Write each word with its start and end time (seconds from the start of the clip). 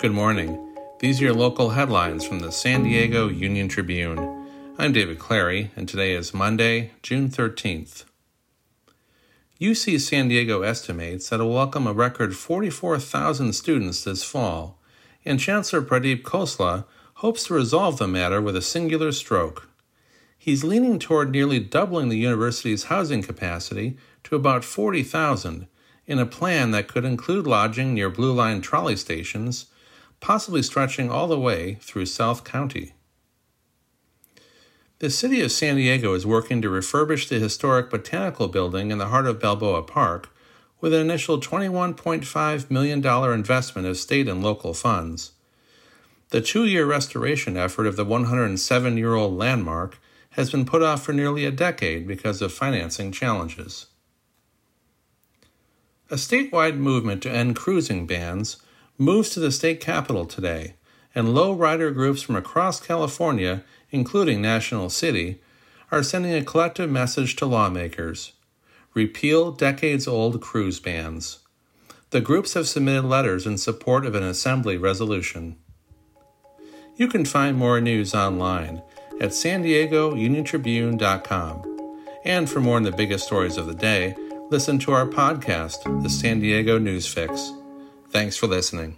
Good 0.00 0.12
morning. 0.12 0.76
These 1.00 1.20
are 1.20 1.24
your 1.24 1.34
local 1.34 1.70
headlines 1.70 2.24
from 2.24 2.38
the 2.38 2.52
San 2.52 2.84
Diego 2.84 3.28
Union 3.28 3.66
Tribune. 3.66 4.46
I'm 4.78 4.92
David 4.92 5.18
Clary, 5.18 5.72
and 5.74 5.88
today 5.88 6.12
is 6.12 6.32
Monday, 6.32 6.92
June 7.02 7.28
13th. 7.28 8.04
UC 9.60 9.98
San 9.98 10.28
Diego 10.28 10.62
estimates 10.62 11.28
that 11.28 11.40
it 11.40 11.42
will 11.42 11.54
welcome 11.54 11.88
a 11.88 11.92
record 11.92 12.36
44,000 12.36 13.52
students 13.52 14.04
this 14.04 14.22
fall, 14.22 14.78
and 15.24 15.40
Chancellor 15.40 15.82
Pradeep 15.82 16.22
Khosla 16.22 16.84
hopes 17.14 17.48
to 17.48 17.54
resolve 17.54 17.98
the 17.98 18.06
matter 18.06 18.40
with 18.40 18.54
a 18.54 18.62
singular 18.62 19.10
stroke. 19.10 19.68
He's 20.38 20.62
leaning 20.62 21.00
toward 21.00 21.32
nearly 21.32 21.58
doubling 21.58 22.08
the 22.08 22.18
university's 22.18 22.84
housing 22.84 23.22
capacity 23.22 23.96
to 24.22 24.36
about 24.36 24.64
40,000 24.64 25.66
in 26.08 26.18
a 26.18 26.26
plan 26.26 26.70
that 26.70 26.88
could 26.88 27.04
include 27.04 27.46
lodging 27.46 27.92
near 27.92 28.08
Blue 28.08 28.32
Line 28.32 28.62
trolley 28.62 28.96
stations, 28.96 29.66
possibly 30.18 30.62
stretching 30.62 31.10
all 31.10 31.28
the 31.28 31.38
way 31.38 31.74
through 31.82 32.06
South 32.06 32.42
County. 32.42 32.94
The 35.00 35.10
city 35.10 35.42
of 35.42 35.52
San 35.52 35.76
Diego 35.76 36.14
is 36.14 36.26
working 36.26 36.60
to 36.62 36.70
refurbish 36.70 37.28
the 37.28 37.38
historic 37.38 37.90
Botanical 37.90 38.48
Building 38.48 38.90
in 38.90 38.98
the 38.98 39.08
heart 39.08 39.26
of 39.26 39.38
Balboa 39.38 39.82
Park 39.82 40.30
with 40.80 40.94
an 40.94 41.00
initial 41.02 41.38
$21.5 41.38 42.70
million 42.70 43.04
investment 43.32 43.86
of 43.86 43.96
state 43.96 44.26
and 44.26 44.42
local 44.42 44.74
funds. 44.74 45.32
The 46.30 46.40
two 46.40 46.64
year 46.64 46.86
restoration 46.86 47.56
effort 47.56 47.86
of 47.86 47.96
the 47.96 48.04
107 48.04 48.96
year 48.96 49.14
old 49.14 49.34
landmark 49.34 49.98
has 50.30 50.50
been 50.50 50.64
put 50.64 50.82
off 50.82 51.02
for 51.02 51.12
nearly 51.12 51.44
a 51.44 51.50
decade 51.50 52.08
because 52.08 52.40
of 52.40 52.52
financing 52.52 53.12
challenges. 53.12 53.86
A 56.10 56.14
statewide 56.14 56.76
movement 56.76 57.22
to 57.22 57.30
end 57.30 57.54
cruising 57.56 58.06
bans 58.06 58.56
moves 58.96 59.30
to 59.30 59.40
the 59.40 59.52
state 59.52 59.80
capitol 59.80 60.24
today, 60.24 60.74
and 61.14 61.34
low 61.34 61.52
rider 61.52 61.90
groups 61.90 62.22
from 62.22 62.36
across 62.36 62.80
California, 62.80 63.62
including 63.90 64.40
National 64.40 64.88
City, 64.88 65.40
are 65.92 66.02
sending 66.02 66.34
a 66.34 66.44
collective 66.44 66.90
message 66.90 67.36
to 67.36 67.46
lawmakers 67.46 68.32
repeal 68.94 69.52
decades 69.52 70.08
old 70.08 70.40
cruise 70.40 70.80
bans. 70.80 71.38
The 72.10 72.20
groups 72.20 72.54
have 72.54 72.66
submitted 72.66 73.04
letters 73.04 73.46
in 73.46 73.58
support 73.58 74.04
of 74.04 74.14
an 74.14 74.22
assembly 74.22 74.76
resolution. 74.76 75.56
You 76.96 77.06
can 77.06 77.24
find 77.24 77.56
more 77.56 77.80
news 77.80 78.14
online 78.14 78.82
at 79.20 79.34
san 79.34 79.62
diego 79.62 80.14
uniontribune.com. 80.14 81.92
And 82.24 82.50
for 82.50 82.60
more 82.60 82.76
on 82.76 82.82
the 82.82 82.90
biggest 82.90 83.26
stories 83.26 83.56
of 83.56 83.66
the 83.66 83.74
day, 83.74 84.16
listen 84.50 84.78
to 84.80 84.92
our 84.92 85.06
podcast, 85.06 86.02
The 86.02 86.08
San 86.08 86.40
Diego 86.40 86.78
News 86.78 87.06
Fix. 87.06 87.52
Thanks 88.10 88.36
for 88.36 88.46
listening. 88.46 88.96